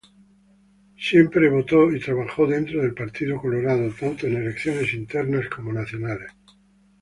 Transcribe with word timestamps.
Siempre 0.97 1.47
voto 1.47 1.91
y 1.95 1.99
trabajó 1.99 2.47
dentro 2.47 2.81
del 2.81 2.95
Partido 2.95 3.39
Colorado 3.39 3.91
tanto 3.93 4.25
en 4.25 4.37
elecciones 4.37 4.95
internas 4.95 5.47
como 5.55 5.71
nacionales. 5.71 6.31